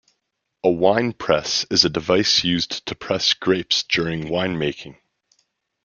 A 0.63 0.69
wine 0.71 1.13
press 1.13 1.65
is 1.69 1.85
a 1.85 1.89
device 1.89 2.43
used 2.43 2.87
to 2.87 2.95
press 2.95 3.35
grapes 3.35 3.83
during 3.83 4.29
wine 4.29 4.57
making. 4.57 4.97